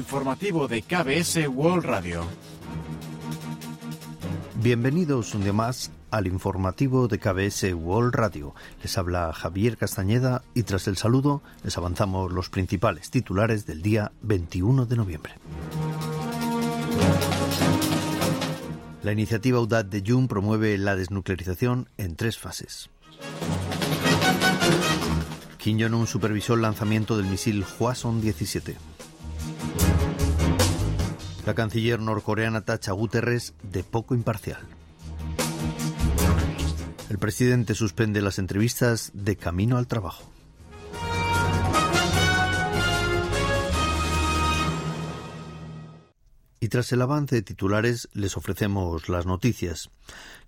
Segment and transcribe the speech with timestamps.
[0.00, 2.24] informativo de KBS World Radio.
[4.56, 8.54] Bienvenidos un día más al informativo de KBS World Radio.
[8.82, 14.12] Les habla Javier Castañeda y tras el saludo les avanzamos los principales titulares del día
[14.22, 15.34] 21 de noviembre.
[19.02, 22.88] La iniciativa UDAT de Jun promueve la desnuclearización en tres fases.
[25.58, 28.76] Kim Jong-un supervisó el lanzamiento del misil Hwasong-17.
[31.46, 34.60] La canciller norcoreana tacha Guterres de poco imparcial.
[37.08, 40.30] El presidente suspende las entrevistas de camino al trabajo.
[46.62, 49.90] Y tras el avance de titulares, les ofrecemos las noticias.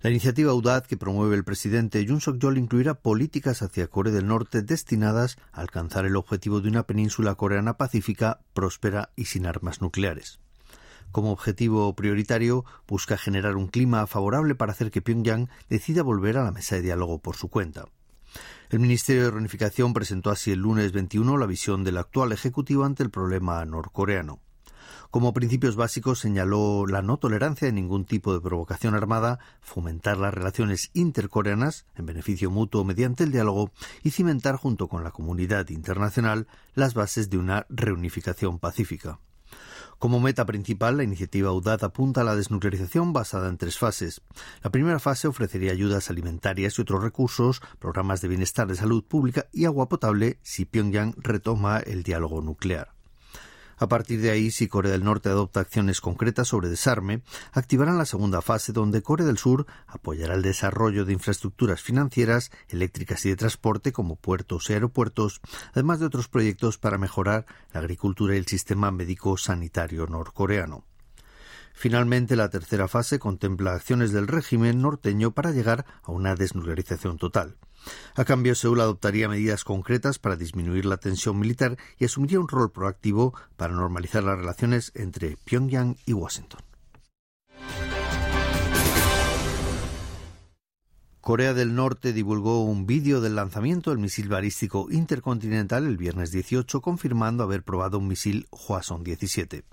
[0.01, 4.61] La iniciativa UDAD que promueve el presidente Jun Suk-yeol incluirá políticas hacia Corea del Norte
[4.61, 10.42] destinadas a alcanzar el objetivo de una península coreana pacífica, próspera y sin armas nucleares.
[11.13, 16.43] Como objetivo prioritario, busca generar un clima favorable para hacer que Pyongyang decida volver a
[16.43, 17.85] la mesa de diálogo por su cuenta.
[18.71, 23.03] El Ministerio de Reunificación presentó así el lunes 21 la visión del actual Ejecutivo ante
[23.03, 24.39] el problema norcoreano.
[25.11, 30.33] Como principios básicos señaló la no tolerancia de ningún tipo de provocación armada, fomentar las
[30.33, 33.69] relaciones intercoreanas en beneficio mutuo mediante el diálogo
[34.01, 39.19] y cimentar junto con la comunidad internacional las bases de una reunificación pacífica.
[39.99, 44.21] Como meta principal, la iniciativa UDAD apunta a la desnuclearización basada en tres fases.
[44.61, 49.47] La primera fase ofrecería ayudas alimentarias y otros recursos, programas de bienestar de salud pública
[49.51, 52.92] y agua potable si Pyongyang retoma el diálogo nuclear.
[53.77, 58.05] A partir de ahí, si Corea del Norte adopta acciones concretas sobre desarme, activarán la
[58.05, 63.35] segunda fase donde Corea del Sur apoyará el desarrollo de infraestructuras financieras, eléctricas y de
[63.35, 68.47] transporte como puertos y aeropuertos, además de otros proyectos para mejorar la agricultura y el
[68.47, 70.85] sistema médico sanitario norcoreano.
[71.73, 77.57] Finalmente, la tercera fase contempla acciones del régimen norteño para llegar a una desnuclearización total.
[78.15, 82.71] A cambio, Seúl adoptaría medidas concretas para disminuir la tensión militar y asumiría un rol
[82.71, 86.61] proactivo para normalizar las relaciones entre Pyongyang y Washington.
[91.23, 96.81] Corea del Norte divulgó un vídeo del lanzamiento del misil balístico intercontinental el viernes 18,
[96.81, 99.63] confirmando haber probado un misil Hwasong-17.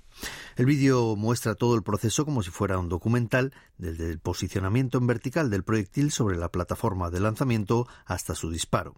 [0.57, 5.07] El vídeo muestra todo el proceso como si fuera un documental, desde el posicionamiento en
[5.07, 8.95] vertical del proyectil sobre la plataforma de lanzamiento hasta su disparo.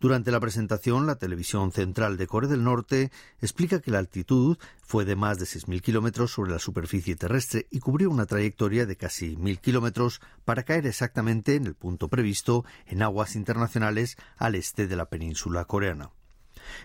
[0.00, 3.10] Durante la presentación, la televisión central de Corea del Norte
[3.40, 7.80] explica que la altitud fue de más de 6.000 kilómetros sobre la superficie terrestre y
[7.80, 13.02] cubrió una trayectoria de casi 1.000 kilómetros para caer exactamente en el punto previsto en
[13.02, 16.10] aguas internacionales al este de la península coreana.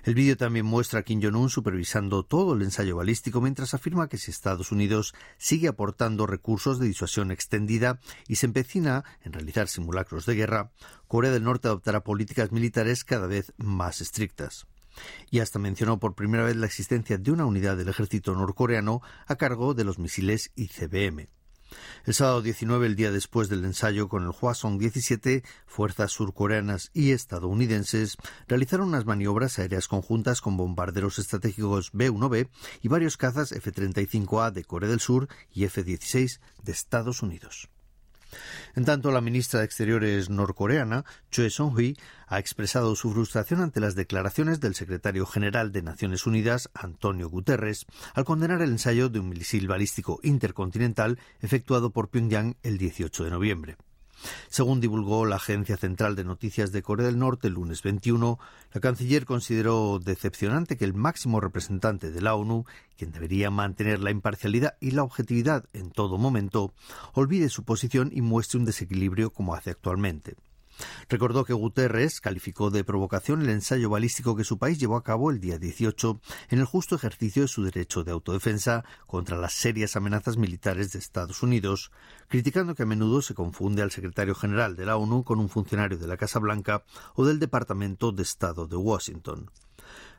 [0.03, 4.17] El vídeo también muestra a Kim Jong-un supervisando todo el ensayo balístico mientras afirma que
[4.17, 10.25] si Estados Unidos sigue aportando recursos de disuasión extendida y se empecina en realizar simulacros
[10.25, 10.71] de guerra,
[11.07, 14.67] Corea del Norte adoptará políticas militares cada vez más estrictas
[15.29, 19.35] y hasta mencionó por primera vez la existencia de una unidad del ejército norcoreano a
[19.35, 21.38] cargo de los misiles ICBM.
[22.05, 28.17] El sábado 19, el día después del ensayo con el Hwasong-17, fuerzas surcoreanas y estadounidenses
[28.47, 32.49] realizaron unas maniobras aéreas conjuntas con bombarderos estratégicos B-1B
[32.81, 37.69] y varios cazas F-35A de Corea del Sur y F-16 de Estados Unidos.
[38.75, 41.97] En tanto, la ministra de Exteriores norcoreana, Choi Song-hui,
[42.27, 47.85] ha expresado su frustración ante las declaraciones del secretario general de Naciones Unidas, Antonio Guterres,
[48.13, 53.29] al condenar el ensayo de un misil balístico intercontinental efectuado por Pyongyang el 18 de
[53.31, 53.77] noviembre.
[54.49, 58.39] Según divulgó la Agencia Central de Noticias de Corea del Norte el lunes 21,
[58.73, 62.65] la canciller consideró decepcionante que el máximo representante de la ONU,
[62.97, 66.73] quien debería mantener la imparcialidad y la objetividad en todo momento,
[67.13, 70.35] olvide su posición y muestre un desequilibrio como hace actualmente.
[71.09, 75.31] Recordó que Guterres calificó de provocación el ensayo balístico que su país llevó a cabo
[75.31, 79.95] el día 18 en el justo ejercicio de su derecho de autodefensa contra las serias
[79.95, 81.91] amenazas militares de Estados Unidos,
[82.27, 85.97] criticando que a menudo se confunde al secretario general de la ONU con un funcionario
[85.97, 86.83] de la Casa Blanca
[87.15, 89.49] o del Departamento de Estado de Washington.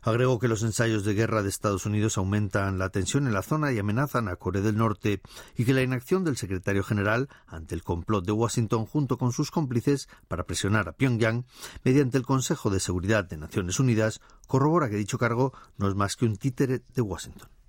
[0.03, 3.73] Agregó que los ensayos de guerra de Estados Unidos aumentan la tensión en la zona
[3.73, 5.21] y amenazan a Corea del Norte
[5.57, 9.51] y que la inacción del secretario general ante el complot de Washington junto con sus
[9.51, 11.45] cómplices para presionar a Pyongyang
[11.85, 16.17] mediante el Consejo de Seguridad de Naciones Unidas corrobora que dicho cargo no es más
[16.17, 17.60] que un títere de Washington.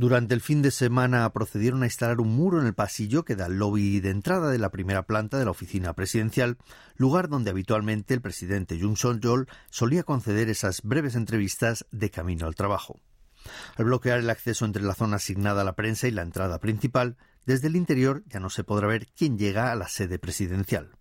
[0.00, 3.44] Durante el fin de semana procedieron a instalar un muro en el pasillo que da
[3.44, 6.56] al lobby de entrada de la primera planta de la oficina presidencial,
[6.96, 12.54] lugar donde habitualmente el presidente Jung Song-yeol solía conceder esas breves entrevistas de camino al
[12.54, 12.98] trabajo.
[13.76, 17.18] Al bloquear el acceso entre la zona asignada a la prensa y la entrada principal,
[17.44, 20.96] desde el interior ya no se podrá ver quién llega a la sede presidencial.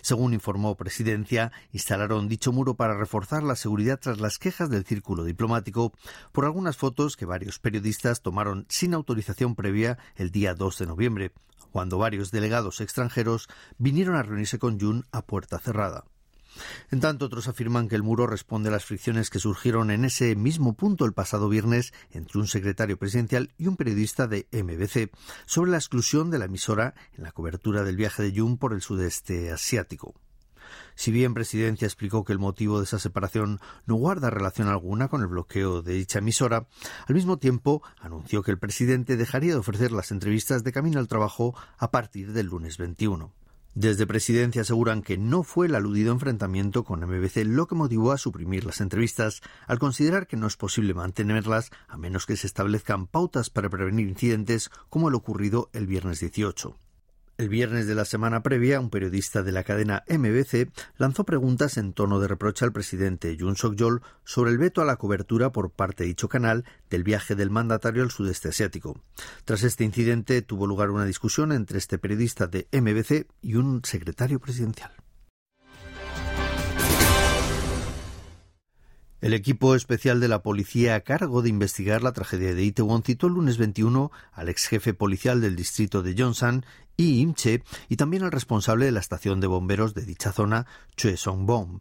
[0.00, 5.24] Según informó Presidencia, instalaron dicho muro para reforzar la seguridad tras las quejas del círculo
[5.24, 5.92] diplomático
[6.32, 11.32] por algunas fotos que varios periodistas tomaron sin autorización previa el día 2 de noviembre,
[11.70, 16.04] cuando varios delegados extranjeros vinieron a reunirse con Jun a puerta cerrada.
[16.90, 20.34] En tanto, otros afirman que el muro responde a las fricciones que surgieron en ese
[20.36, 25.10] mismo punto el pasado viernes entre un secretario presidencial y un periodista de MBC
[25.46, 28.82] sobre la exclusión de la emisora en la cobertura del viaje de Jun por el
[28.82, 30.14] sudeste asiático.
[30.94, 35.20] Si bien Presidencia explicó que el motivo de esa separación no guarda relación alguna con
[35.20, 36.66] el bloqueo de dicha emisora,
[37.06, 41.08] al mismo tiempo anunció que el presidente dejaría de ofrecer las entrevistas de camino al
[41.08, 43.32] trabajo a partir del lunes 21.
[43.76, 48.16] Desde Presidencia aseguran que no fue el aludido enfrentamiento con MBC lo que motivó a
[48.16, 53.06] suprimir las entrevistas, al considerar que no es posible mantenerlas a menos que se establezcan
[53.06, 56.74] pautas para prevenir incidentes como el ocurrido el viernes 18.
[57.38, 61.92] El viernes de la semana previa, un periodista de la cadena MBC lanzó preguntas en
[61.92, 66.04] tono de reproche al presidente Yoon Suk-yeol sobre el veto a la cobertura por parte
[66.04, 68.98] de dicho canal del viaje del mandatario al sudeste asiático.
[69.44, 74.40] Tras este incidente tuvo lugar una discusión entre este periodista de MBC y un secretario
[74.40, 74.92] presidencial.
[79.26, 83.26] El equipo especial de la policía a cargo de investigar la tragedia de Itaewon citó
[83.26, 86.64] el lunes 21 al ex jefe policial del distrito de Yongsan
[86.96, 91.16] y Imche y también al responsable de la estación de bomberos de dicha zona, Chue
[91.16, 91.80] Song-bom.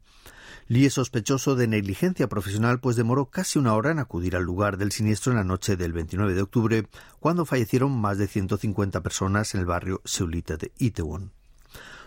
[0.69, 4.77] Lee es sospechoso de negligencia profesional pues demoró casi una hora en acudir al lugar
[4.77, 6.87] del siniestro en la noche del 29 de octubre,
[7.19, 11.31] cuando fallecieron más de 150 personas en el barrio Seulita de Itaewon.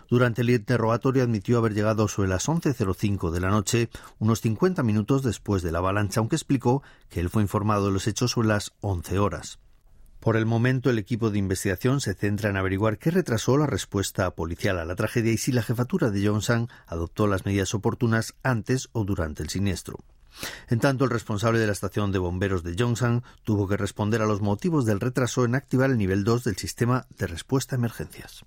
[0.09, 5.21] Durante el interrogatorio admitió haber llegado sobre las 11.05 de la noche, unos 50 minutos
[5.21, 8.73] después de la avalancha, aunque explicó que él fue informado de los hechos sobre las
[8.81, 9.59] 11 horas.
[10.19, 14.31] Por el momento, el equipo de investigación se centra en averiguar qué retrasó la respuesta
[14.31, 18.89] policial a la tragedia y si la jefatura de Johnson adoptó las medidas oportunas antes
[18.91, 19.99] o durante el siniestro.
[20.69, 24.25] En tanto, el responsable de la estación de bomberos de Johnson tuvo que responder a
[24.27, 28.43] los motivos del retraso en activar el nivel 2 del sistema de respuesta a emergencias.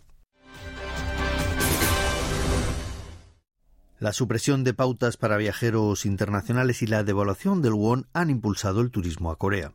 [4.02, 8.90] La supresión de pautas para viajeros internacionales y la devaluación del won han impulsado el
[8.90, 9.74] turismo a Corea.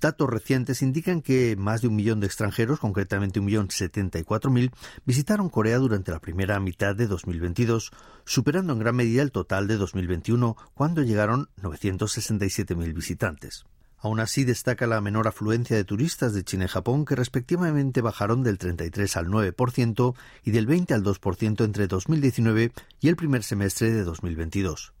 [0.00, 4.24] Datos recientes indican que más de un millón de extranjeros, concretamente un millón setenta y
[4.24, 4.70] cuatro mil,
[5.04, 7.90] visitaron Corea durante la primera mitad de 2022,
[8.24, 13.66] superando en gran medida el total de 2021, cuando llegaron 967.000 visitantes.
[14.02, 18.42] Aún así, destaca la menor afluencia de turistas de China y Japón, que respectivamente bajaron
[18.42, 20.14] del 33 al 9%
[20.44, 24.94] y del 20 al 2% entre 2019 y el primer semestre de 2022.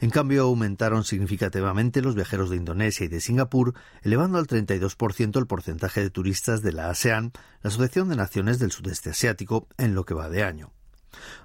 [0.00, 5.46] En cambio, aumentaron significativamente los viajeros de Indonesia y de Singapur, elevando al 32% el
[5.46, 10.04] porcentaje de turistas de la ASEAN, la Asociación de Naciones del Sudeste Asiático, en lo
[10.04, 10.72] que va de año.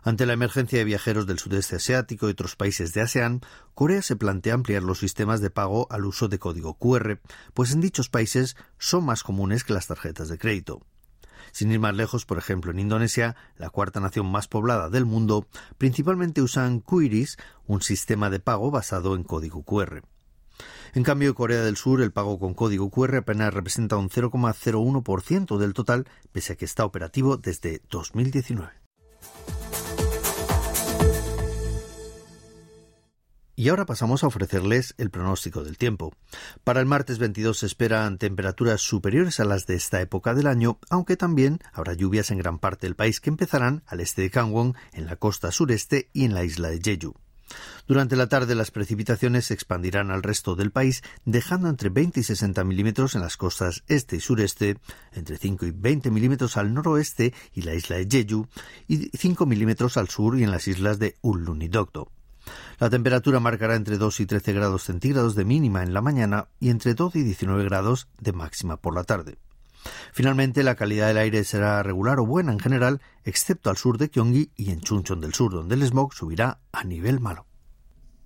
[0.03, 3.41] Ante la emergencia de viajeros del sudeste asiático y otros países de ASEAN,
[3.73, 7.19] Corea se plantea ampliar los sistemas de pago al uso de código QR,
[7.53, 10.81] pues en dichos países son más comunes que las tarjetas de crédito.
[11.51, 15.47] Sin ir más lejos, por ejemplo, en Indonesia, la cuarta nación más poblada del mundo,
[15.77, 20.03] principalmente usan QRIS, un sistema de pago basado en código QR.
[20.93, 25.57] En cambio, en Corea del Sur el pago con código QR apenas representa un 0,01%
[25.57, 28.80] del total, pese a que está operativo desde 2019.
[33.61, 36.15] Y ahora pasamos a ofrecerles el pronóstico del tiempo.
[36.63, 40.79] Para el martes 22 se esperan temperaturas superiores a las de esta época del año,
[40.89, 44.73] aunque también habrá lluvias en gran parte del país que empezarán al este de Gangwon,
[44.93, 47.13] en la costa sureste y en la isla de Jeju.
[47.85, 52.23] Durante la tarde las precipitaciones se expandirán al resto del país, dejando entre 20 y
[52.23, 54.79] 60 milímetros en las costas este y sureste,
[55.11, 58.47] entre 5 y 20 milímetros al noroeste y la isla de Jeju,
[58.87, 62.09] y 5 milímetros al sur y en las islas de Ullun y Dokdo.
[62.79, 66.69] La temperatura marcará entre 2 y 13 grados centígrados de mínima en la mañana y
[66.69, 69.37] entre 12 y 19 grados de máxima por la tarde.
[70.13, 74.09] Finalmente, la calidad del aire será regular o buena en general, excepto al sur de
[74.09, 77.45] Gyeonggi y en Chuncheon del Sur, donde el smog subirá a nivel malo.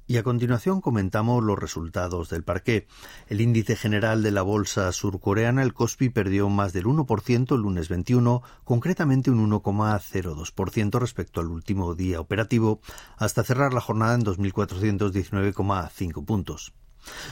[0.07, 2.85] Y a continuación comentamos los resultados del parqué.
[3.27, 7.89] El índice general de la bolsa surcoreana, el Kospi, perdió más del 1% el lunes
[7.89, 12.81] 21, concretamente un 1,02% respecto al último día operativo,
[13.17, 16.75] hasta cerrar la jornada en 2.419,5 puntos.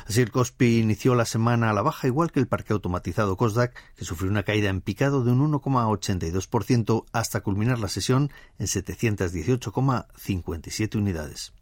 [0.08, 3.76] Así el Kospi inició la semana a la baja, igual que el parque automatizado Kosdaq,
[3.96, 10.96] que sufrió una caída en picado de un 1,82% hasta culminar la sesión en 718,57
[10.96, 11.54] unidades.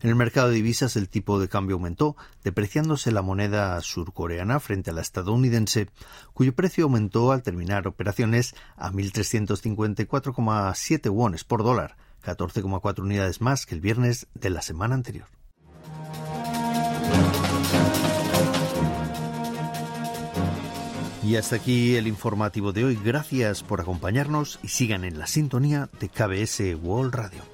[0.00, 4.90] En el mercado de divisas el tipo de cambio aumentó, depreciándose la moneda surcoreana frente
[4.90, 5.88] a la estadounidense,
[6.32, 13.74] cuyo precio aumentó al terminar operaciones a 1.354,7 wones por dólar, 14,4 unidades más que
[13.74, 15.26] el viernes de la semana anterior.
[21.24, 22.98] Y hasta aquí el informativo de hoy.
[23.02, 27.53] Gracias por acompañarnos y sigan en la sintonía de KBS World Radio.